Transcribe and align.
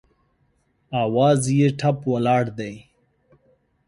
اواز 1.03 1.41
یې 1.57 1.67
ټپ 1.79 1.97
ولاړ 2.11 2.43
دی 2.57 2.73